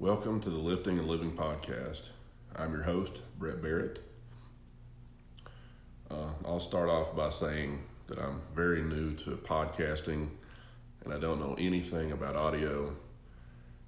Welcome 0.00 0.40
to 0.40 0.48
the 0.48 0.56
Lifting 0.56 0.98
and 0.98 1.06
Living 1.06 1.32
Podcast. 1.32 2.08
I'm 2.56 2.72
your 2.72 2.84
host, 2.84 3.20
Brett 3.38 3.60
Barrett. 3.60 4.02
Uh, 6.10 6.30
I'll 6.42 6.58
start 6.58 6.88
off 6.88 7.14
by 7.14 7.28
saying 7.28 7.82
that 8.06 8.18
I'm 8.18 8.40
very 8.54 8.80
new 8.80 9.12
to 9.16 9.32
podcasting 9.32 10.30
and 11.04 11.12
I 11.12 11.18
don't 11.18 11.38
know 11.38 11.54
anything 11.58 12.12
about 12.12 12.34
audio. 12.34 12.96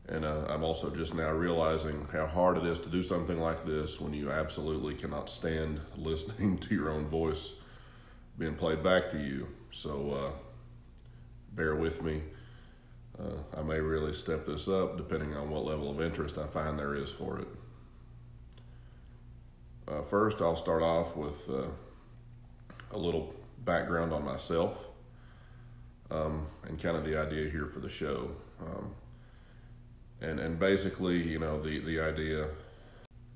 And 0.06 0.26
uh, 0.26 0.44
I'm 0.50 0.62
also 0.62 0.90
just 0.94 1.14
now 1.14 1.30
realizing 1.30 2.06
how 2.12 2.26
hard 2.26 2.58
it 2.58 2.66
is 2.66 2.78
to 2.80 2.90
do 2.90 3.02
something 3.02 3.40
like 3.40 3.64
this 3.64 3.98
when 3.98 4.12
you 4.12 4.30
absolutely 4.30 4.94
cannot 4.94 5.30
stand 5.30 5.80
listening 5.96 6.58
to 6.58 6.74
your 6.74 6.90
own 6.90 7.06
voice 7.06 7.54
being 8.36 8.54
played 8.54 8.82
back 8.82 9.08
to 9.12 9.18
you. 9.18 9.48
So 9.70 10.10
uh, 10.10 10.32
bear 11.54 11.74
with 11.74 12.02
me. 12.02 12.20
Uh, 13.18 13.58
I 13.58 13.62
may 13.62 13.78
really 13.78 14.14
step 14.14 14.46
this 14.46 14.68
up 14.68 14.96
depending 14.96 15.34
on 15.36 15.50
what 15.50 15.64
level 15.64 15.90
of 15.90 16.00
interest 16.00 16.38
I 16.38 16.46
find 16.46 16.78
there 16.78 16.94
is 16.94 17.10
for 17.10 17.40
it. 17.40 17.48
Uh, 19.86 20.02
first, 20.02 20.40
I'll 20.40 20.56
start 20.56 20.82
off 20.82 21.16
with 21.16 21.48
uh, 21.50 21.66
a 22.92 22.98
little 22.98 23.34
background 23.64 24.12
on 24.12 24.24
myself 24.24 24.76
um, 26.10 26.46
and 26.64 26.80
kind 26.80 26.96
of 26.96 27.04
the 27.04 27.18
idea 27.18 27.50
here 27.50 27.66
for 27.66 27.80
the 27.80 27.88
show. 27.88 28.30
Um, 28.60 28.94
and, 30.20 30.38
and 30.38 30.58
basically, 30.58 31.20
you 31.20 31.38
know, 31.38 31.60
the, 31.60 31.80
the 31.80 32.00
idea. 32.00 32.46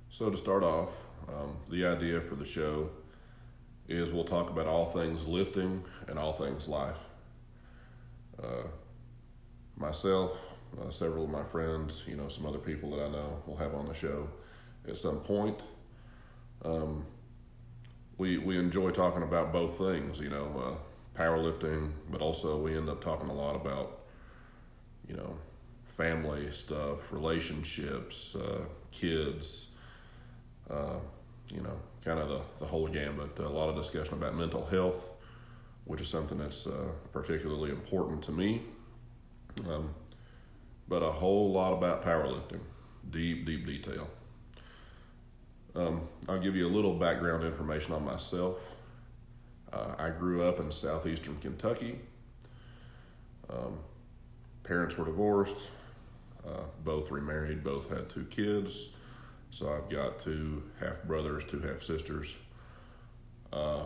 So, 0.09 0.31
to 0.31 0.37
start 0.37 0.63
off, 0.63 0.91
um, 1.29 1.57
the 1.69 1.85
idea 1.85 2.21
for 2.21 2.37
the 2.37 2.47
show 2.47 2.91
is 3.89 4.13
we'll 4.13 4.25
talk 4.25 4.51
about 4.51 4.67
all 4.67 4.87
things 4.87 5.27
lifting 5.27 5.85
and 6.07 6.19
all 6.19 6.33
things 6.33 6.69
life. 6.69 6.97
Uh, 8.41 8.69
myself, 9.77 10.33
uh, 10.81 10.91
several 10.91 11.25
of 11.25 11.31
my 11.31 11.45
friends, 11.45 12.03
you 12.07 12.17
know, 12.17 12.29
some 12.29 12.47
other 12.47 12.59
people 12.59 12.91
that 12.97 13.05
I 13.05 13.09
know 13.09 13.43
will 13.47 13.57
have 13.57 13.75
on 13.75 13.87
the 13.87 13.95
show 13.95 14.29
at 14.89 14.97
some 14.97 15.21
point. 15.21 15.59
Um, 16.65 17.05
we 18.19 18.39
we 18.39 18.59
enjoy 18.59 18.91
talking 18.91 19.23
about 19.23 19.53
both 19.53 19.79
things, 19.79 20.19
you 20.21 20.31
know, 20.31 20.79
uh, 21.17 21.19
powerlifting, 21.21 21.93
but 22.11 22.21
also 22.21 22.61
we 22.61 22.77
end 22.77 22.89
up 22.89 23.03
talking 23.03 23.29
a 23.29 23.35
lot 23.35 23.55
about, 23.55 24.01
you 25.09 25.17
know, 25.17 25.37
family 25.85 26.51
stuff, 26.53 27.13
relationships, 27.13 28.35
uh, 28.37 28.65
kids, 28.91 29.69
uh, 30.71 30.99
you 31.53 31.61
know, 31.61 31.79
kind 32.05 32.19
of 32.19 32.29
the, 32.29 32.41
the 32.61 32.67
whole 32.67 32.89
gambit. 32.89 33.39
A 33.39 33.49
lot 33.49 33.69
of 33.69 33.77
discussion 33.77 34.15
about 34.15 34.35
mental 34.35 34.67
health, 34.67 35.11
which 35.85 36.01
is 36.01 36.09
something 36.09 36.39
that's 36.39 36.67
uh, 36.67 36.91
particularly 37.13 37.71
important 37.71 38.23
to 38.25 38.33
me. 38.33 38.63
Um, 39.69 39.95
but 40.89 41.03
a 41.03 41.11
whole 41.11 41.51
lot 41.51 41.73
about 41.73 42.05
powerlifting, 42.05 42.61
deep, 43.11 43.47
deep 43.47 43.67
detail. 43.67 44.09
Um, 45.75 46.09
I'll 46.29 46.41
give 46.41 46.57
you 46.57 46.67
a 46.67 46.71
little 46.71 46.95
background 46.95 47.45
information 47.45 47.93
on 47.93 48.05
myself. 48.05 48.59
Uh, 49.73 49.95
I 49.99 50.11
grew 50.11 50.45
up 50.45 50.61
in 50.61 50.71
southeastern 50.73 51.37
Kentucky. 51.39 51.99
Um, 53.51 53.79
parents 54.63 54.97
were 54.97 55.05
divorced, 55.05 55.57
uh, 56.47 56.63
both 56.85 57.11
remarried, 57.11 57.63
both 57.63 57.91
had 57.91 58.09
two 58.09 58.25
kids. 58.25 58.89
So 59.51 59.73
I've 59.73 59.91
got 59.91 60.19
two 60.19 60.63
half 60.81 61.03
brothers, 61.05 61.45
two 61.45 61.61
half 61.61 61.83
sisters. 61.83 62.37
Uh, 63.53 63.85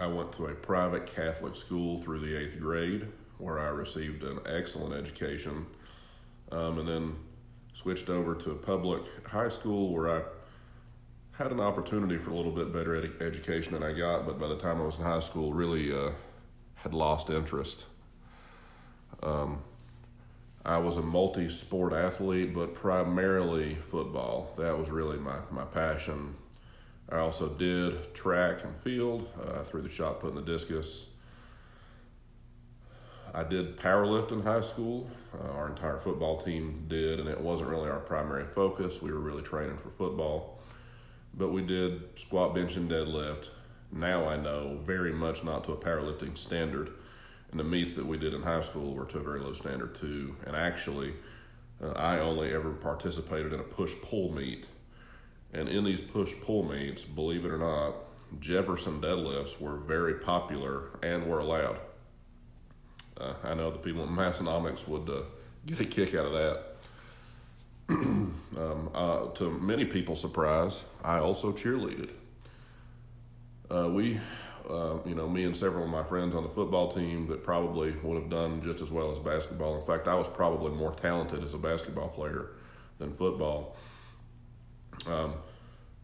I 0.00 0.06
went 0.06 0.32
to 0.34 0.46
a 0.46 0.54
private 0.54 1.06
Catholic 1.06 1.56
school 1.56 2.00
through 2.00 2.20
the 2.20 2.36
eighth 2.36 2.58
grade 2.60 3.06
where 3.40 3.58
I 3.58 3.68
received 3.68 4.22
an 4.22 4.40
excellent 4.46 4.94
education, 4.94 5.66
um, 6.52 6.78
and 6.78 6.88
then 6.88 7.16
switched 7.72 8.10
over 8.10 8.34
to 8.34 8.50
a 8.50 8.56
public 8.56 9.02
high 9.26 9.48
school 9.48 9.92
where 9.92 10.08
I 10.08 10.22
had 11.32 11.52
an 11.52 11.60
opportunity 11.60 12.18
for 12.18 12.30
a 12.30 12.34
little 12.34 12.52
bit 12.52 12.72
better 12.72 12.96
ed- 12.96 13.22
education 13.22 13.72
than 13.72 13.82
I 13.82 13.92
got, 13.92 14.26
but 14.26 14.38
by 14.38 14.48
the 14.48 14.58
time 14.58 14.80
I 14.80 14.84
was 14.84 14.98
in 14.98 15.04
high 15.04 15.20
school, 15.20 15.52
really 15.52 15.92
uh, 15.92 16.10
had 16.74 16.92
lost 16.92 17.30
interest. 17.30 17.86
Um, 19.22 19.62
I 20.64 20.76
was 20.76 20.98
a 20.98 21.02
multi 21.02 21.48
sport 21.48 21.92
athlete, 21.92 22.54
but 22.54 22.74
primarily 22.74 23.76
football. 23.76 24.52
That 24.58 24.76
was 24.76 24.90
really 24.90 25.18
my, 25.18 25.38
my 25.50 25.64
passion. 25.64 26.34
I 27.10 27.18
also 27.18 27.48
did 27.48 28.14
track 28.14 28.62
and 28.62 28.76
field. 28.76 29.28
Uh, 29.42 29.60
I 29.60 29.64
threw 29.64 29.80
the 29.82 29.88
shot 29.88 30.20
put 30.20 30.30
in 30.30 30.36
the 30.36 30.42
discus. 30.42 31.06
I 33.34 33.44
did 33.44 33.76
powerlift 33.76 34.32
in 34.32 34.42
high 34.42 34.60
school. 34.60 35.08
Uh, 35.32 35.48
our 35.52 35.68
entire 35.68 35.98
football 35.98 36.40
team 36.40 36.84
did, 36.88 37.20
and 37.20 37.28
it 37.28 37.40
wasn't 37.40 37.70
really 37.70 37.88
our 37.88 38.00
primary 38.00 38.44
focus. 38.44 39.00
We 39.00 39.12
were 39.12 39.20
really 39.20 39.42
training 39.42 39.76
for 39.76 39.90
football. 39.90 40.60
But 41.34 41.52
we 41.52 41.62
did 41.62 42.18
squat, 42.18 42.54
bench, 42.54 42.76
and 42.76 42.90
deadlift. 42.90 43.48
Now 43.92 44.28
I 44.28 44.36
know 44.36 44.78
very 44.82 45.12
much 45.12 45.44
not 45.44 45.64
to 45.64 45.72
a 45.72 45.76
powerlifting 45.76 46.36
standard. 46.36 46.90
And 47.50 47.58
the 47.58 47.64
meets 47.64 47.94
that 47.94 48.06
we 48.06 48.16
did 48.16 48.34
in 48.34 48.42
high 48.42 48.60
school 48.60 48.94
were 48.94 49.06
to 49.06 49.18
a 49.18 49.22
very 49.22 49.40
low 49.40 49.54
standard 49.54 49.94
too. 49.94 50.36
And 50.46 50.54
actually, 50.54 51.14
uh, 51.82 51.90
I 51.92 52.18
only 52.18 52.52
ever 52.52 52.72
participated 52.72 53.52
in 53.52 53.60
a 53.60 53.64
push 53.64 53.94
pull 54.02 54.32
meet. 54.32 54.66
And 55.52 55.68
in 55.68 55.84
these 55.84 56.00
push 56.00 56.34
pull 56.42 56.62
meets, 56.64 57.04
believe 57.04 57.44
it 57.44 57.50
or 57.50 57.58
not, 57.58 57.94
Jefferson 58.38 59.00
deadlifts 59.00 59.60
were 59.60 59.76
very 59.76 60.14
popular 60.14 60.90
and 61.02 61.26
were 61.26 61.40
allowed. 61.40 61.80
Uh, 63.20 63.34
I 63.44 63.54
know 63.54 63.70
the 63.70 63.78
people 63.78 64.04
in 64.04 64.10
Massenomics 64.10 64.88
would 64.88 65.08
uh, 65.10 65.22
get 65.66 65.80
a 65.80 65.84
kick 65.84 66.14
out 66.14 66.26
of 66.26 66.32
that. 66.32 66.62
um, 67.90 68.90
uh, 68.94 69.26
to 69.26 69.50
many 69.50 69.84
people's 69.84 70.20
surprise, 70.20 70.80
I 71.04 71.18
also 71.18 71.52
cheerleaded. 71.52 72.10
Uh, 73.70 73.88
we, 73.90 74.18
uh, 74.68 74.98
you 75.04 75.14
know, 75.14 75.28
me 75.28 75.44
and 75.44 75.56
several 75.56 75.84
of 75.84 75.90
my 75.90 76.02
friends 76.02 76.34
on 76.34 76.44
the 76.44 76.48
football 76.48 76.90
team 76.90 77.26
that 77.26 77.44
probably 77.44 77.92
would 78.02 78.20
have 78.20 78.30
done 78.30 78.62
just 78.62 78.80
as 78.80 78.90
well 78.90 79.12
as 79.12 79.18
basketball. 79.18 79.78
In 79.78 79.84
fact, 79.84 80.08
I 80.08 80.14
was 80.14 80.28
probably 80.28 80.72
more 80.72 80.92
talented 80.92 81.44
as 81.44 81.54
a 81.54 81.58
basketball 81.58 82.08
player 82.08 82.52
than 82.98 83.12
football. 83.12 83.76
Um, 85.06 85.34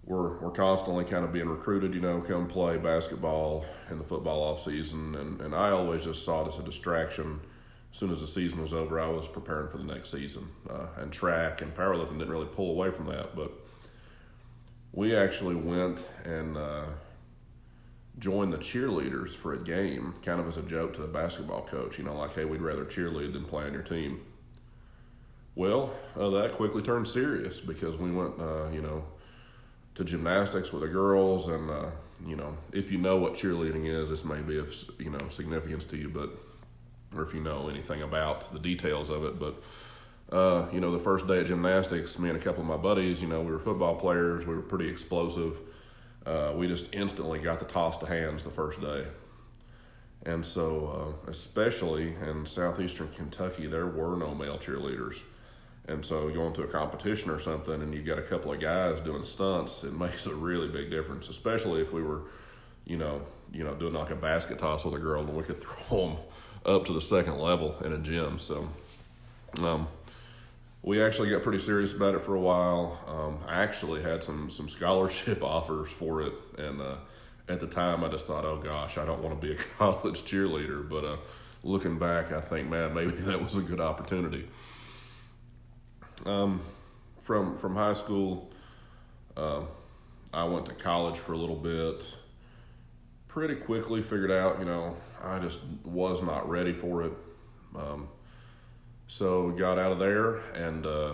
we're 0.07 0.39
we're 0.39 0.53
constantly 0.53 1.05
kind 1.05 1.25
of 1.25 1.33
being 1.33 1.49
recruited, 1.49 1.93
you 1.93 2.01
know, 2.01 2.21
come 2.21 2.47
play 2.47 2.79
basketball 2.79 3.67
in 3.91 3.99
the 3.99 4.05
football 4.05 4.43
off 4.43 4.63
season, 4.63 5.17
and 5.17 5.41
and 5.41 5.55
I 5.55 5.71
always 5.71 6.05
just 6.05 6.25
saw 6.25 6.45
it 6.45 6.49
as 6.49 6.59
a 6.59 6.63
distraction. 6.63 7.41
As 7.93 7.99
soon 7.99 8.11
as 8.13 8.21
the 8.21 8.27
season 8.27 8.61
was 8.61 8.75
over, 8.75 9.01
I 9.01 9.09
was 9.09 9.27
preparing 9.27 9.69
for 9.69 9.79
the 9.79 9.85
next 9.85 10.11
season, 10.11 10.49
uh, 10.71 10.87
and 10.99 11.13
track 11.13 11.63
and 11.63 11.75
powerlifting 11.75 12.19
didn't 12.19 12.31
really 12.31 12.47
pull 12.47 12.71
away 12.71 12.91
from 12.91 13.07
that. 13.07 13.35
But 13.35 13.51
we 14.93 15.17
actually 15.17 15.57
went 15.57 15.99
and 16.25 16.57
uh, 16.57 16.85
joined 18.19 18.53
the 18.53 18.59
cheerleaders 18.59 19.31
for 19.31 19.55
a 19.55 19.59
game, 19.59 20.15
kind 20.23 20.41
of 20.41 20.47
as 20.47 20.57
a 20.57 20.63
joke 20.63 20.95
to 20.95 21.03
the 21.03 21.09
basketball 21.09 21.63
coach. 21.63 21.99
You 21.99 22.05
know, 22.05 22.17
like, 22.17 22.35
hey, 22.35 22.45
we'd 22.45 22.61
rather 22.61 22.85
cheerlead 22.85 23.33
than 23.33 23.45
play 23.45 23.65
on 23.65 23.73
your 23.73 23.83
team. 23.83 24.21
Well, 25.55 25.95
uh, 26.15 26.29
that 26.31 26.53
quickly 26.53 26.83
turned 26.83 27.09
serious 27.09 27.61
because 27.61 27.97
we 27.97 28.13
went, 28.13 28.39
uh, 28.39 28.69
you 28.69 28.83
know 28.83 29.05
to 29.97 30.05
gymnastics 30.05 30.73
with 30.73 30.83
the 30.83 30.89
girls, 30.89 31.49
and 31.49 31.71
uh, 31.71 31.91
you 32.27 32.37
know, 32.37 32.57
if 32.73 32.93
you 32.93 32.99
know 32.99 33.17
what 33.17 33.35
cheerleading 33.35 33.87
is, 33.87 34.09
this 34.09 34.25
may 34.25 34.41
be 34.41 34.59
of 34.59 34.75
you 34.99 35.11
know 35.11 35.29
significance 35.31 35.85
to 35.85 35.97
you, 35.97 36.09
but 36.09 36.31
or 37.15 37.23
if 37.23 37.35
you 37.35 37.41
know 37.41 37.69
anything 37.69 38.03
about 38.03 38.53
the 38.53 38.59
details 38.59 39.11
of 39.11 39.25
it, 39.25 39.39
but. 39.39 39.63
Uh, 40.29 40.67
you 40.73 40.81
know, 40.81 40.91
the 40.91 40.99
first 40.99 41.29
day 41.29 41.39
of 41.39 41.47
gymnastics, 41.47 42.19
me 42.19 42.29
and 42.29 42.37
a 42.37 42.41
couple 42.41 42.61
of 42.61 42.67
my 42.67 42.77
buddies, 42.77 43.23
you 43.23 43.29
know, 43.29 43.41
we 43.43 43.53
were 43.53 43.61
football 43.61 43.95
players. 43.95 44.45
We 44.45 44.57
were 44.57 44.61
pretty 44.61 44.89
explosive. 44.89 45.61
Uh, 46.27 46.53
we 46.57 46.67
just 46.67 46.93
instantly 46.93 47.39
got 47.39 47.61
the 47.61 47.65
toss 47.65 47.97
to 47.99 48.07
hands 48.07 48.43
the 48.43 48.51
first 48.51 48.81
day. 48.81 49.07
And 50.25 50.45
so, 50.45 51.17
uh, 51.25 51.31
especially 51.31 52.17
in 52.17 52.45
southeastern 52.45 53.09
Kentucky, 53.15 53.69
there 53.69 53.87
were 53.87 54.17
no 54.17 54.35
male 54.35 54.59
cheerleaders. 54.59 55.23
And 55.89 56.05
so 56.05 56.29
going 56.31 56.53
to 56.55 56.63
a 56.63 56.67
competition 56.67 57.31
or 57.31 57.39
something 57.39 57.81
and 57.81 57.95
you've 57.95 58.07
got 58.07 58.19
a 58.19 58.23
couple 58.23 58.53
of 58.53 58.61
guys 58.61 59.01
doing 59.01 59.25
stunts, 59.25 59.85
it 59.85 59.93
makes 59.99 60.27
a 60.27 60.35
really 60.35 60.69
big 60.69 60.91
difference, 60.91 61.29
especially 61.29 61.81
if 61.81 61.93
we 61.93 62.03
were, 62.03 62.23
you 62.85 62.97
know, 62.97 63.23
you 63.53 63.63
know, 63.63 63.75
doing 63.75 63.95
like 63.95 64.11
a 64.11 64.17
basket 64.17 64.59
toss 64.59 64.85
with 64.85 64.95
a 64.95 64.99
girl 64.99 65.23
and 65.23 65.35
we 65.35 65.43
could 65.43 65.61
throw 65.89 66.09
them 66.09 66.17
up 66.65 66.85
to 66.87 66.93
the 66.93 67.01
second 67.01 67.39
level 67.39 67.77
in 67.85 67.93
a 67.93 67.99
gym. 67.99 68.39
So, 68.39 68.69
um, 69.63 69.89
we 70.87 71.03
actually 71.03 71.31
got 71.31 71.43
pretty 71.43 71.59
serious 71.59 71.93
about 71.93 72.15
it 72.15 72.23
for 72.23 72.37
a 72.37 72.41
while. 72.41 73.01
Um, 73.09 73.39
I 73.49 73.63
actually 73.63 74.03
had 74.03 74.23
some 74.23 74.49
some 74.49 74.69
scholarship 74.69 75.43
offers 75.43 75.91
for 75.91 76.23
it, 76.23 76.33
and 76.59 76.81
uh, 76.81 76.95
at 77.49 77.61
the 77.61 77.67
time 77.67 78.05
I 78.05 78.09
just 78.09 78.27
thought, 78.27 78.45
oh 78.45 78.59
gosh, 78.59 78.97
I 78.97 79.05
don't 79.05 79.23
want 79.23 79.39
to 79.39 79.47
be 79.47 79.53
a 79.53 79.57
college 79.79 80.23
cheerleader. 80.23 80.89
But 80.89 81.05
uh, 81.05 81.17
looking 81.65 81.99
back, 81.99 82.33
I 82.33 82.41
think, 82.41 82.71
man, 82.71 82.95
maybe 82.95 83.11
that 83.11 83.43
was 83.43 83.57
a 83.57 83.63
good 83.63 83.81
opportunity. 83.81 84.49
Um, 86.25 86.61
from 87.21 87.57
from 87.57 87.75
high 87.77 87.93
school, 87.93 88.51
uh, 89.37 89.63
I 90.33 90.45
went 90.45 90.67
to 90.67 90.75
college 90.75 91.19
for 91.19 91.33
a 91.33 91.37
little 91.37 91.57
bit. 91.57 92.17
Pretty 93.29 93.55
quickly 93.57 94.03
figured 94.03 94.31
out, 94.31 94.59
you 94.59 94.65
know, 94.65 94.97
I 95.23 95.39
just 95.39 95.59
was 95.85 96.23
not 96.23 96.49
ready 96.49 96.73
for 96.73 97.03
it. 97.03 97.13
Um, 97.77 98.09
So 99.09 99.51
got 99.51 99.79
out 99.79 99.93
of 99.93 99.99
there 99.99 100.37
and 100.55 100.87
uh, 100.87 101.13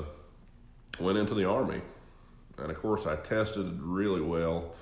went 1.01 1.19
into 1.19 1.35
the 1.35 1.45
army, 1.45 1.81
and 2.59 2.71
of 2.71 2.79
course 2.79 3.07
I 3.07 3.17
tested 3.17 3.81
really 3.83 4.21
well 4.23 4.75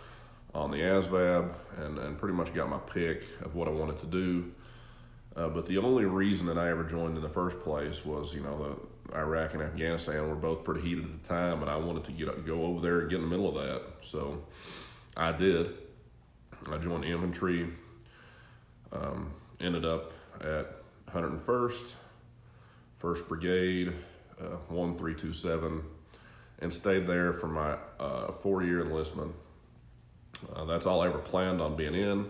on 0.55 0.71
the 0.71 0.79
ASVAB 0.79 1.53
and, 1.79 1.99
and 1.99 2.19
pretty 2.19 2.35
much 2.35 2.53
got 2.55 2.69
my 2.69 2.79
pick 2.79 3.25
of 3.43 3.55
what 3.55 3.69
I 3.69 3.71
wanted 3.71 3.99
to 4.01 4.07
do. 4.07 4.53
Uh, 5.37 5.49
but 5.49 5.67
the 5.67 5.79
only 5.79 6.05
reason 6.05 6.47
that 6.47 6.59
I 6.59 6.71
ever 6.71 6.85
joined 6.85 7.17
in 7.17 7.23
the 7.23 7.29
first 7.29 7.61
place 7.61 8.05
was, 8.05 8.35
you 8.35 8.43
know, 8.43 8.77
the 9.11 9.17
Iraq 9.17 9.55
and 9.55 9.63
Afghanistan 9.63 10.29
were 10.29 10.35
both 10.35 10.65
pretty 10.65 10.81
heated 10.81 11.05
at 11.05 11.23
the 11.23 11.29
time, 11.29 11.63
and 11.63 11.71
I 11.71 11.77
wanted 11.77 12.05
to 12.05 12.13
get 12.13 12.47
go 12.47 12.63
over 12.65 12.81
there 12.81 13.01
and 13.01 13.11
get 13.11 13.17
in 13.17 13.23
the 13.23 13.29
middle 13.29 13.49
of 13.49 13.55
that. 13.55 13.83
So 14.03 14.43
I 15.17 15.33
did. 15.33 15.75
I 16.71 16.79
joined 16.79 17.05
infantry. 17.05 17.69
Um, 18.93 19.33
ended 19.61 19.85
up 19.85 20.13
at 20.41 20.83
101st, 21.13 21.93
First 22.97 23.29
Brigade, 23.29 23.89
uh, 24.41 24.57
1327, 24.69 25.83
and 26.61 26.73
stayed 26.73 27.07
there 27.07 27.33
for 27.33 27.47
my 27.47 27.77
uh, 27.99 28.33
four-year 28.33 28.81
enlistment. 28.81 29.35
Uh, 30.55 30.65
that's 30.65 30.87
all 30.87 31.03
I 31.03 31.07
ever 31.07 31.19
planned 31.19 31.61
on 31.61 31.77
being 31.77 31.95
in. 31.95 32.27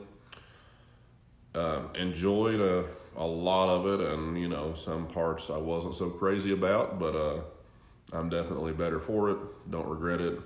Uh, 1.53 1.83
enjoyed 1.97 2.61
a, 2.61 2.85
a 3.17 3.27
lot 3.27 3.69
of 3.69 3.87
it, 3.87 4.07
and 4.07 4.41
you 4.41 4.49
know, 4.49 4.73
some 4.75 5.07
parts 5.09 5.51
I 5.51 5.59
wasn't 5.59 5.97
so 5.97 6.09
crazy 6.09 6.53
about, 6.53 7.01
but 7.01 7.17
uh, 7.17 7.41
I'm 8.13 8.29
definitely 8.29 8.73
better 8.73 9.01
for 9.01 9.31
it. 9.31 9.39
Don't 9.71 9.89
regret 9.89 10.21
it. 10.21 10.39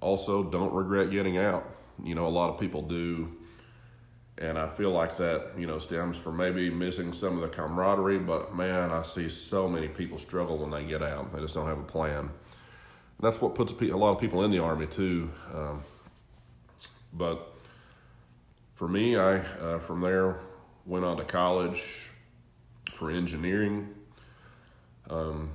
Also, 0.00 0.42
don't 0.42 0.72
regret 0.72 1.10
getting 1.10 1.38
out. 1.38 1.64
You 2.02 2.14
know, 2.14 2.26
a 2.26 2.28
lot 2.28 2.50
of 2.50 2.60
people 2.60 2.82
do, 2.82 3.32
and 4.36 4.58
I 4.58 4.68
feel 4.68 4.90
like 4.90 5.16
that, 5.16 5.52
you 5.56 5.66
know, 5.66 5.78
stems 5.78 6.18
from 6.18 6.36
maybe 6.36 6.68
missing 6.68 7.12
some 7.14 7.36
of 7.36 7.40
the 7.40 7.48
camaraderie, 7.48 8.18
but 8.18 8.54
man, 8.54 8.90
I 8.90 9.02
see 9.02 9.30
so 9.30 9.66
many 9.66 9.88
people 9.88 10.18
struggle 10.18 10.58
when 10.58 10.70
they 10.70 10.84
get 10.84 11.02
out. 11.02 11.32
They 11.32 11.40
just 11.40 11.54
don't 11.54 11.68
have 11.68 11.78
a 11.78 11.84
plan. 11.84 12.30
That's 13.20 13.40
what 13.40 13.54
puts 13.54 13.72
a 13.72 13.96
lot 13.96 14.12
of 14.12 14.20
people 14.20 14.44
in 14.44 14.50
the 14.50 14.58
Army, 14.58 14.86
too. 14.86 15.30
Um, 15.54 15.82
but 17.12 17.53
for 18.74 18.88
me, 18.88 19.16
I 19.16 19.36
uh, 19.36 19.78
from 19.78 20.00
there 20.00 20.40
went 20.84 21.04
on 21.04 21.16
to 21.16 21.24
college 21.24 22.10
for 22.92 23.10
engineering. 23.10 23.94
Um, 25.08 25.50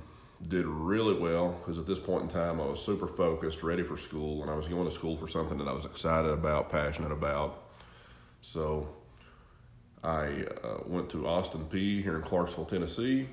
did 0.48 0.64
really 0.64 1.14
well 1.14 1.52
because 1.60 1.78
at 1.78 1.86
this 1.86 1.98
point 1.98 2.22
in 2.22 2.28
time 2.28 2.60
I 2.60 2.64
was 2.64 2.82
super 2.82 3.06
focused, 3.06 3.62
ready 3.62 3.82
for 3.82 3.96
school, 3.96 4.42
and 4.42 4.50
I 4.50 4.54
was 4.54 4.68
going 4.68 4.86
to 4.86 4.90
school 4.90 5.16
for 5.16 5.28
something 5.28 5.58
that 5.58 5.68
I 5.68 5.72
was 5.72 5.84
excited 5.84 6.30
about, 6.30 6.70
passionate 6.70 7.12
about. 7.12 7.62
So 8.40 8.88
I 10.02 10.46
uh, 10.64 10.78
went 10.86 11.10
to 11.10 11.26
Austin 11.26 11.66
Peay 11.66 12.02
here 12.02 12.16
in 12.16 12.22
Clarksville, 12.22 12.64
Tennessee. 12.64 13.28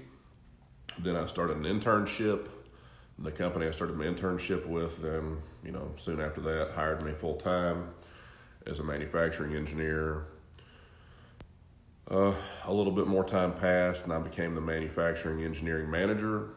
Then 1.00 1.16
I 1.16 1.28
started 1.28 1.58
an 1.58 1.64
internship. 1.64 2.50
The 3.20 3.32
company 3.32 3.68
I 3.68 3.72
started 3.72 3.98
my 3.98 4.06
internship 4.06 4.66
with, 4.68 5.02
then 5.02 5.38
you 5.64 5.72
know, 5.72 5.92
soon 5.96 6.20
after 6.20 6.42
that, 6.42 6.72
hired 6.72 7.04
me 7.04 7.14
full 7.14 7.36
time 7.36 7.90
as 8.68 8.80
a 8.80 8.84
manufacturing 8.84 9.56
engineer. 9.56 10.26
Uh, 12.10 12.34
a 12.66 12.74
little 12.74 12.92
bit 12.92 13.08
more 13.08 13.24
time 13.24 13.54
passed, 13.54 14.04
and 14.04 14.14
I 14.14 14.20
became 14.20 14.56
the 14.56 14.62
manufacturing 14.62 15.44
engineering 15.44 15.90
manager. 15.90 16.50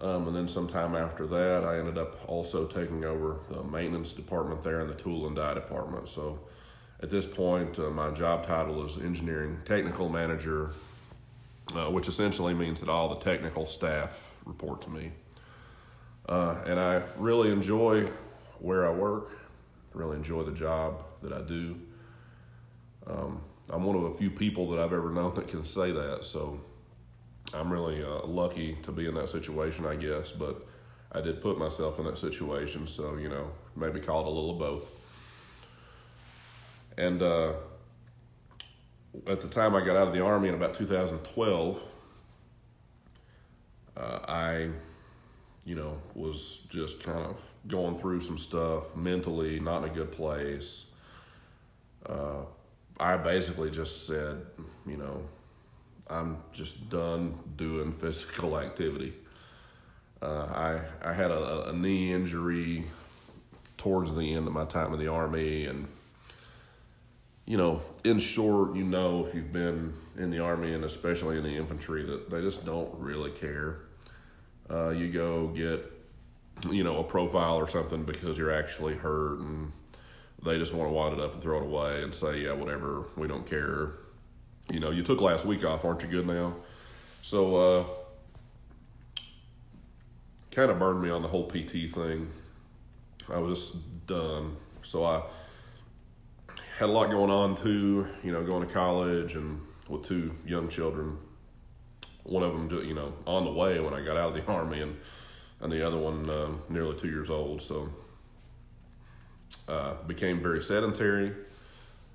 Um, 0.00 0.26
and 0.26 0.34
then 0.34 0.48
sometime 0.48 0.96
after 0.96 1.26
that, 1.28 1.64
I 1.64 1.78
ended 1.78 1.96
up 1.96 2.28
also 2.28 2.66
taking 2.66 3.04
over 3.04 3.36
the 3.48 3.62
maintenance 3.62 4.12
department 4.12 4.62
there 4.62 4.80
and 4.80 4.90
the 4.90 4.94
tool 4.94 5.28
and 5.28 5.36
die 5.36 5.54
department. 5.54 6.08
So 6.08 6.40
at 7.00 7.08
this 7.08 7.26
point, 7.26 7.78
uh, 7.78 7.90
my 7.90 8.10
job 8.10 8.44
title 8.44 8.84
is 8.84 8.98
engineering 8.98 9.60
technical 9.64 10.08
manager, 10.08 10.72
uh, 11.76 11.88
which 11.90 12.08
essentially 12.08 12.52
means 12.52 12.80
that 12.80 12.88
all 12.88 13.08
the 13.10 13.20
technical 13.20 13.64
staff 13.64 14.34
report 14.44 14.82
to 14.82 14.90
me. 14.90 15.12
Uh, 16.28 16.56
and 16.66 16.80
I 16.80 17.02
really 17.16 17.52
enjoy 17.52 18.08
where 18.58 18.86
I 18.86 18.90
work 18.90 19.41
really 19.94 20.16
enjoy 20.16 20.42
the 20.42 20.52
job 20.52 21.04
that 21.22 21.32
I 21.32 21.42
do. 21.42 21.78
Um, 23.06 23.42
I'm 23.70 23.84
one 23.84 23.96
of 23.96 24.04
a 24.04 24.14
few 24.14 24.30
people 24.30 24.70
that 24.70 24.80
I've 24.80 24.92
ever 24.92 25.10
known 25.10 25.34
that 25.36 25.48
can 25.48 25.64
say 25.64 25.92
that, 25.92 26.24
so 26.24 26.60
I'm 27.54 27.72
really 27.72 28.02
uh, 28.02 28.26
lucky 28.26 28.78
to 28.82 28.92
be 28.92 29.06
in 29.06 29.14
that 29.14 29.28
situation, 29.28 29.86
I 29.86 29.96
guess. 29.96 30.32
But 30.32 30.66
I 31.12 31.20
did 31.20 31.40
put 31.40 31.58
myself 31.58 31.98
in 31.98 32.04
that 32.06 32.18
situation, 32.18 32.86
so 32.86 33.16
you 33.16 33.28
know, 33.28 33.50
maybe 33.76 34.00
call 34.00 34.22
it 34.22 34.26
a 34.26 34.30
little 34.30 34.50
of 34.52 34.58
both. 34.58 34.98
And 36.96 37.22
uh, 37.22 37.54
at 39.26 39.40
the 39.40 39.48
time 39.48 39.74
I 39.74 39.84
got 39.84 39.96
out 39.96 40.08
of 40.08 40.14
the 40.14 40.24
army 40.24 40.48
in 40.48 40.54
about 40.54 40.74
2012, 40.74 41.82
uh, 43.96 44.18
I 44.26 44.68
you 45.64 45.76
know, 45.76 45.96
was 46.14 46.60
just 46.68 47.02
kind 47.02 47.24
of 47.24 47.52
going 47.68 47.96
through 47.98 48.20
some 48.20 48.38
stuff 48.38 48.96
mentally, 48.96 49.60
not 49.60 49.84
in 49.84 49.90
a 49.90 49.92
good 49.92 50.10
place. 50.10 50.86
Uh, 52.04 52.42
I 52.98 53.16
basically 53.16 53.70
just 53.70 54.06
said, 54.06 54.44
you 54.86 54.96
know, 54.96 55.22
I'm 56.08 56.38
just 56.52 56.90
done 56.90 57.38
doing 57.56 57.92
physical 58.02 58.58
activity. 58.58 59.14
Uh, 60.20 60.46
I 61.02 61.08
I 61.10 61.12
had 61.12 61.30
a, 61.30 61.70
a, 61.70 61.72
knee 61.72 62.12
injury 62.12 62.84
towards 63.76 64.14
the 64.14 64.34
end 64.34 64.46
of 64.46 64.52
my 64.52 64.64
time 64.64 64.92
in 64.92 65.00
the 65.00 65.08
army, 65.08 65.66
and 65.66 65.88
you 67.44 67.56
know, 67.56 67.82
in 68.04 68.20
short, 68.20 68.76
you 68.76 68.84
know, 68.84 69.26
if 69.26 69.34
you've 69.34 69.52
been 69.52 69.94
in 70.16 70.30
the 70.30 70.38
army 70.38 70.74
and 70.74 70.84
especially 70.84 71.38
in 71.38 71.42
the 71.42 71.56
infantry, 71.56 72.04
that 72.04 72.30
they 72.30 72.40
just 72.40 72.64
don't 72.64 72.94
really 73.00 73.32
care 73.32 73.78
uh, 74.72 74.90
you 74.90 75.08
go 75.08 75.48
get 75.48 75.90
you 76.70 76.84
know 76.84 76.98
a 76.98 77.04
profile 77.04 77.56
or 77.56 77.68
something 77.68 78.04
because 78.04 78.38
you're 78.38 78.52
actually 78.52 78.94
hurt 78.94 79.40
and 79.40 79.72
they 80.44 80.58
just 80.58 80.72
want 80.74 80.88
to 80.88 80.92
wad 80.92 81.12
it 81.12 81.20
up 81.20 81.34
and 81.34 81.42
throw 81.42 81.58
it 81.58 81.64
away 81.64 82.02
and 82.02 82.14
say 82.14 82.40
yeah 82.40 82.52
whatever 82.52 83.04
we 83.16 83.28
don't 83.28 83.46
care. 83.46 83.92
You 84.70 84.80
know 84.80 84.90
you 84.90 85.02
took 85.02 85.20
last 85.20 85.44
week 85.44 85.64
off 85.64 85.84
aren't 85.84 86.02
you 86.02 86.08
good 86.08 86.26
now? 86.26 86.54
So 87.22 87.56
uh, 87.56 87.84
kind 90.50 90.70
of 90.70 90.78
burned 90.78 91.02
me 91.02 91.10
on 91.10 91.22
the 91.22 91.28
whole 91.28 91.44
pt 91.44 91.92
thing. 91.92 92.30
I 93.28 93.38
was 93.38 93.70
done. 94.06 94.56
So 94.82 95.04
i 95.04 95.22
had 96.78 96.88
a 96.88 96.92
lot 96.92 97.10
going 97.10 97.30
on 97.30 97.54
too 97.54 98.08
you 98.24 98.32
know 98.32 98.42
going 98.42 98.66
to 98.66 98.72
college 98.72 99.34
and 99.36 99.60
with 99.88 100.04
two 100.04 100.34
young 100.46 100.68
children 100.68 101.18
one 102.24 102.42
of 102.42 102.52
them, 102.52 102.86
you 102.86 102.94
know, 102.94 103.14
on 103.26 103.44
the 103.44 103.52
way 103.52 103.80
when 103.80 103.94
I 103.94 104.02
got 104.02 104.16
out 104.16 104.28
of 104.28 104.34
the 104.34 104.52
army, 104.52 104.80
and 104.80 104.96
and 105.60 105.72
the 105.72 105.86
other 105.86 105.98
one 105.98 106.28
uh, 106.28 106.48
nearly 106.68 106.98
two 106.98 107.08
years 107.08 107.30
old. 107.30 107.62
So 107.62 107.88
uh, 109.68 109.94
became 110.06 110.42
very 110.42 110.62
sedentary 110.62 111.32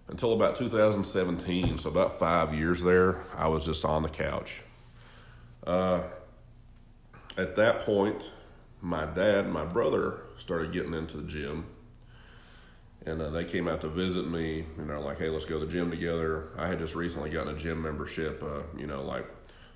until 0.10 0.34
about 0.34 0.56
2017. 0.56 1.78
So 1.78 1.90
about 1.90 2.20
five 2.20 2.54
years 2.54 2.84
there, 2.84 3.24
I 3.36 3.48
was 3.48 3.66
just 3.66 3.86
on 3.86 4.04
the 4.04 4.10
couch. 4.10 4.62
Uh, 5.66 6.04
at 7.38 7.56
that 7.56 7.82
point, 7.82 8.32
my 8.82 9.06
dad 9.06 9.46
and 9.46 9.54
my 9.54 9.66
brother 9.66 10.22
started 10.40 10.72
getting 10.72 10.94
into 10.94 11.18
the 11.18 11.28
gym. 11.28 11.66
And 13.06 13.22
uh, 13.22 13.30
they 13.30 13.46
came 13.46 13.70
out 13.70 13.82
to 13.82 13.88
visit 13.88 14.28
me, 14.28 14.66
and 14.78 14.90
they're 14.90 15.00
like, 15.00 15.20
"Hey, 15.20 15.30
let's 15.30 15.46
go 15.46 15.60
to 15.60 15.66
the 15.66 15.72
gym 15.72 15.90
together." 15.90 16.50
I 16.58 16.68
had 16.68 16.80
just 16.80 16.94
recently 16.94 17.30
gotten 17.30 17.56
a 17.56 17.58
gym 17.58 17.82
membership, 17.82 18.44
uh, 18.44 18.64
you 18.78 18.86
know, 18.86 19.02
like 19.02 19.26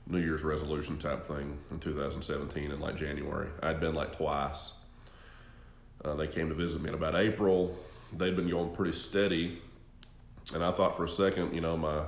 New 0.07 0.19
Year's 0.19 0.43
resolution 0.43 0.97
type 0.97 1.25
thing 1.25 1.57
in 1.69 1.79
2017 1.79 2.71
in 2.71 2.79
like 2.79 2.95
January. 2.95 3.49
I'd 3.61 3.79
been 3.79 3.95
like 3.95 4.15
twice. 4.15 4.73
Uh, 6.03 6.15
they 6.15 6.27
came 6.27 6.49
to 6.49 6.55
visit 6.55 6.81
me 6.81 6.89
in 6.89 6.95
about 6.95 7.15
April. 7.15 7.77
They'd 8.17 8.35
been 8.35 8.49
going 8.49 8.75
pretty 8.75 8.93
steady, 8.93 9.61
and 10.53 10.63
I 10.63 10.71
thought 10.71 10.97
for 10.97 11.05
a 11.05 11.09
second, 11.09 11.53
you 11.53 11.61
know, 11.61 11.77
my 11.77 12.03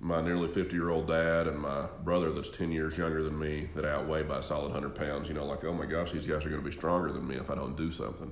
my 0.00 0.20
nearly 0.20 0.48
50 0.48 0.74
year 0.74 0.90
old 0.90 1.08
dad 1.08 1.46
and 1.46 1.58
my 1.58 1.86
brother 2.02 2.30
that's 2.30 2.50
10 2.50 2.70
years 2.70 2.98
younger 2.98 3.22
than 3.22 3.38
me 3.38 3.70
that 3.74 3.86
I 3.86 3.92
outweigh 3.92 4.22
by 4.22 4.38
a 4.38 4.42
solid 4.42 4.72
100 4.72 4.94
pounds, 4.94 5.28
you 5.28 5.34
know, 5.34 5.46
like, 5.46 5.64
oh 5.64 5.72
my 5.72 5.86
gosh, 5.86 6.12
these 6.12 6.26
guys 6.26 6.44
are 6.44 6.50
going 6.50 6.60
to 6.60 6.66
be 6.66 6.72
stronger 6.72 7.10
than 7.10 7.26
me 7.26 7.36
if 7.36 7.48
I 7.48 7.54
don't 7.54 7.76
do 7.76 7.90
something. 7.90 8.30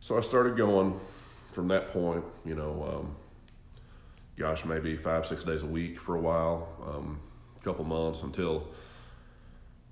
So 0.00 0.18
I 0.18 0.22
started 0.22 0.56
going 0.56 0.98
from 1.52 1.68
that 1.68 1.88
point, 1.88 2.24
you 2.44 2.54
know, 2.54 2.98
um, 2.98 3.16
gosh, 4.36 4.64
maybe 4.64 4.96
five, 4.96 5.24
six 5.24 5.44
days 5.44 5.62
a 5.62 5.66
week 5.66 5.98
for 5.98 6.16
a 6.16 6.20
while. 6.20 6.68
Um, 6.84 7.20
couple 7.66 7.84
months 7.84 8.22
until 8.22 8.68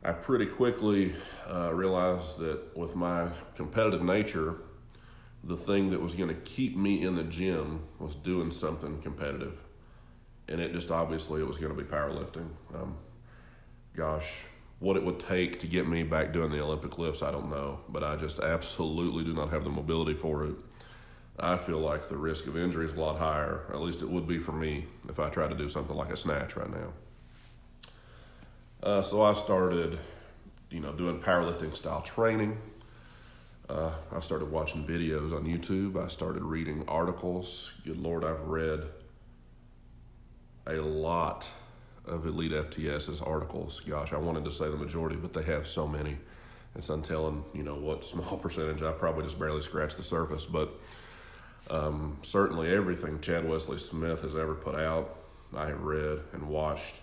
I 0.05 0.13
pretty 0.13 0.47
quickly 0.47 1.13
uh, 1.51 1.73
realized 1.75 2.39
that 2.39 2.77
with 2.77 2.95
my 2.95 3.29
competitive 3.57 4.03
nature, 4.03 4.59
the 5.43 5.57
thing 5.57 5.91
that 5.91 6.01
was 6.01 6.15
going 6.15 6.29
to 6.29 6.41
keep 6.43 6.77
me 6.77 7.03
in 7.03 7.17
the 7.17 7.25
gym 7.25 7.81
was 7.99 8.15
doing 8.15 8.53
something 8.53 9.03
competitive. 9.03 9.59
And 10.49 10.61
it 10.61 10.73
just 10.73 10.93
obviously 10.93 11.41
it 11.41 11.49
was 11.49 11.57
going 11.57 11.77
to 11.77 11.83
be 11.83 11.89
powerlifting. 11.89 12.49
Um, 12.75 12.97
gosh, 13.97 14.45
what 14.79 14.97
it 14.97 15.03
would 15.03 15.19
take 15.19 15.59
to 15.61 15.67
get 15.67 15.89
me 15.89 16.05
back 16.05 16.33
doing 16.33 16.53
the 16.53 16.63
Olympic 16.63 16.97
lifts, 16.97 17.23
I 17.23 17.33
don't 17.33 17.51
know. 17.51 17.81
But 17.89 18.05
I 18.05 18.15
just 18.15 18.39
absolutely 18.39 19.25
do 19.25 19.35
not 19.35 19.51
have 19.51 19.65
the 19.65 19.71
mobility 19.71 20.15
for 20.15 20.45
it. 20.45 20.55
I 21.41 21.57
feel 21.57 21.81
like 21.81 22.09
the 22.09 22.17
risk 22.17 22.47
of 22.47 22.57
injury 22.57 22.85
is 22.85 22.93
a 22.93 23.01
lot 23.01 23.19
higher. 23.19 23.65
At 23.71 23.81
least 23.81 24.03
it 24.03 24.09
would 24.09 24.29
be 24.29 24.39
for 24.39 24.53
me 24.53 24.87
if 25.09 25.19
I 25.19 25.29
tried 25.29 25.51
to 25.51 25.57
do 25.57 25.69
something 25.69 25.97
like 25.97 26.13
a 26.13 26.17
snatch 26.17 26.55
right 26.55 26.71
now. 26.71 26.93
Uh, 28.85 29.01
so 29.01 29.23
I 29.23 29.33
started, 29.33 29.99
you 30.71 30.79
know, 30.79 30.93
doing 30.93 31.19
powerlifting 31.19 31.75
style 31.75 32.03
training. 32.03 32.59
Uh, 33.67 33.91
I 34.13 34.21
started 34.21 34.51
watching 34.51 34.87
videos 34.87 35.35
on 35.35 35.47
YouTube. 35.47 35.97
I 35.97 36.09
started 36.09 36.43
reading 36.43 36.85
articles. 36.87 37.73
Good 37.87 37.99
Lord, 37.99 38.25
I've 38.25 38.43
read 38.43 38.83
a 40.67 40.75
lot 40.75 41.49
of 42.05 42.27
Elite 42.27 42.53
FTS's 42.53 43.23
articles. 43.23 43.81
Gosh, 43.81 44.13
I 44.13 44.19
wanted 44.19 44.45
to 44.45 44.53
say 44.53 44.69
the 44.69 44.77
majority, 44.77 45.17
but 45.17 45.33
they 45.33 45.45
have 45.45 45.67
so 45.67 45.89
many. 45.89 46.19
It's 46.77 46.91
untelling, 46.91 47.43
you 47.55 47.63
know, 47.63 47.77
what 47.77 48.05
small 48.05 48.37
percentage. 48.43 48.83
I 48.83 48.93
probably 48.93 49.25
just 49.25 49.39
barely 49.39 49.63
scratched 49.63 49.97
the 49.97 50.05
surface, 50.05 50.45
but 50.45 50.69
um, 51.71 52.19
certainly 52.21 52.71
everything 52.71 53.19
Chad 53.23 53.49
Wesley 53.49 53.79
Smith 53.79 54.21
has 54.21 54.35
ever 54.35 54.55
put 54.55 54.75
out, 54.75 55.21
I 55.57 55.69
have 55.69 55.81
read 55.81 56.21
and 56.35 56.51
watched. 56.51 56.97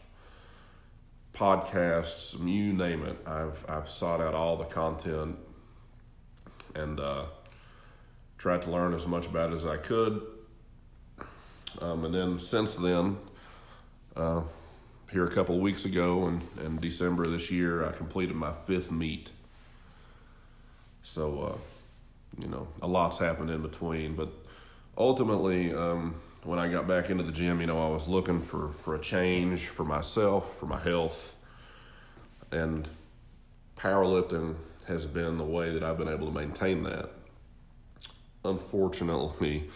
Podcasts, 1.33 2.37
you 2.45 2.73
name 2.73 3.03
it. 3.03 3.17
I've 3.25 3.65
I've 3.69 3.87
sought 3.87 4.21
out 4.21 4.33
all 4.33 4.57
the 4.57 4.65
content 4.65 5.37
and 6.75 6.99
uh, 6.99 7.25
tried 8.37 8.61
to 8.63 8.71
learn 8.71 8.93
as 8.93 9.07
much 9.07 9.25
about 9.27 9.51
it 9.51 9.55
as 9.55 9.65
I 9.65 9.77
could. 9.77 10.21
Um, 11.79 12.05
and 12.05 12.13
then 12.13 12.39
since 12.39 12.75
then, 12.75 13.17
uh, 14.15 14.41
here 15.11 15.25
a 15.25 15.31
couple 15.31 15.55
of 15.55 15.61
weeks 15.61 15.85
ago 15.85 16.27
in, 16.27 16.41
in 16.65 16.79
December 16.79 17.27
this 17.27 17.49
year, 17.51 17.85
I 17.85 17.91
completed 17.91 18.35
my 18.35 18.53
fifth 18.65 18.91
meet. 18.91 19.31
So, 21.03 21.41
uh, 21.41 21.57
you 22.41 22.49
know, 22.49 22.67
a 22.81 22.87
lot's 22.87 23.17
happened 23.17 23.49
in 23.49 23.61
between, 23.61 24.15
but 24.15 24.29
ultimately, 24.97 25.73
um, 25.73 26.15
when 26.43 26.57
I 26.57 26.67
got 26.67 26.87
back 26.87 27.09
into 27.09 27.23
the 27.23 27.31
gym, 27.31 27.61
you 27.61 27.67
know, 27.67 27.77
I 27.77 27.89
was 27.89 28.07
looking 28.07 28.41
for, 28.41 28.69
for 28.69 28.95
a 28.95 28.99
change 28.99 29.67
for 29.67 29.83
myself, 29.83 30.57
for 30.57 30.65
my 30.65 30.79
health, 30.79 31.35
and 32.51 32.87
powerlifting 33.77 34.55
has 34.87 35.05
been 35.05 35.37
the 35.37 35.43
way 35.43 35.71
that 35.71 35.83
I've 35.83 35.97
been 35.97 36.09
able 36.09 36.27
to 36.27 36.33
maintain 36.33 36.83
that. 36.83 37.11
Unfortunately, 38.43 39.69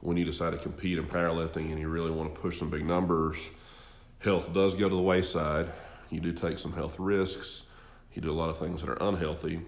when 0.00 0.16
you 0.16 0.24
decide 0.24 0.50
to 0.50 0.58
compete 0.58 0.98
in 0.98 1.06
powerlifting 1.06 1.70
and 1.70 1.78
you 1.78 1.88
really 1.88 2.10
want 2.10 2.32
to 2.32 2.40
push 2.40 2.58
some 2.58 2.70
big 2.70 2.86
numbers, 2.86 3.50
health 4.20 4.52
does 4.54 4.76
go 4.76 4.88
to 4.88 4.94
the 4.94 5.02
wayside. 5.02 5.68
You 6.10 6.20
do 6.20 6.32
take 6.32 6.60
some 6.60 6.72
health 6.72 6.98
risks. 7.00 7.64
You 8.12 8.22
do 8.22 8.30
a 8.30 8.32
lot 8.32 8.50
of 8.50 8.58
things 8.58 8.82
that 8.82 8.90
are 8.90 9.08
unhealthy. 9.08 9.60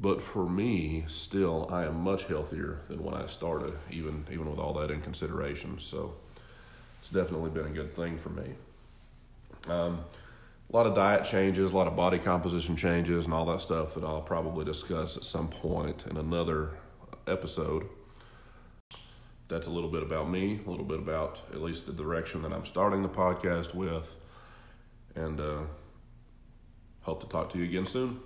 But 0.00 0.22
for 0.22 0.48
me, 0.48 1.04
still, 1.08 1.68
I 1.72 1.84
am 1.84 2.00
much 2.00 2.24
healthier 2.24 2.80
than 2.88 3.02
when 3.02 3.14
I 3.14 3.26
started, 3.26 3.74
even 3.90 4.26
even 4.30 4.48
with 4.48 4.60
all 4.60 4.72
that 4.74 4.90
in 4.90 5.00
consideration. 5.00 5.80
So 5.80 6.14
it's 7.00 7.10
definitely 7.10 7.50
been 7.50 7.66
a 7.66 7.70
good 7.70 7.94
thing 7.94 8.16
for 8.16 8.28
me. 8.30 8.54
Um, 9.68 10.04
a 10.72 10.76
lot 10.76 10.86
of 10.86 10.94
diet 10.94 11.24
changes, 11.24 11.72
a 11.72 11.76
lot 11.76 11.86
of 11.86 11.96
body 11.96 12.18
composition 12.18 12.76
changes, 12.76 13.24
and 13.24 13.34
all 13.34 13.46
that 13.46 13.60
stuff 13.60 13.94
that 13.94 14.04
I'll 14.04 14.20
probably 14.20 14.64
discuss 14.64 15.16
at 15.16 15.24
some 15.24 15.48
point 15.48 16.04
in 16.08 16.16
another 16.16 16.70
episode. 17.26 17.88
That's 19.48 19.66
a 19.66 19.70
little 19.70 19.90
bit 19.90 20.02
about 20.02 20.28
me, 20.28 20.60
a 20.64 20.70
little 20.70 20.84
bit 20.84 20.98
about 20.98 21.40
at 21.52 21.62
least 21.62 21.86
the 21.86 21.92
direction 21.92 22.42
that 22.42 22.52
I'm 22.52 22.66
starting 22.66 23.02
the 23.02 23.08
podcast 23.08 23.74
with, 23.74 24.14
and 25.14 25.40
uh, 25.40 25.60
hope 27.00 27.22
to 27.22 27.28
talk 27.28 27.50
to 27.52 27.58
you 27.58 27.64
again 27.64 27.86
soon. 27.86 28.20